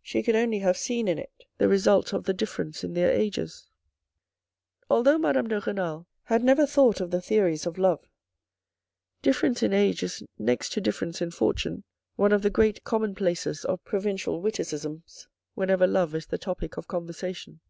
[0.00, 3.68] She could only have seen in it the result of the difference in their ages.
[4.88, 8.00] Although Madame de Renal had never thought of the theories of love,
[9.20, 11.84] difference in age is next to difference in fortune,
[12.16, 17.60] one of the great commonplaces of provincial witticisms, whenever love is the topic of conversation.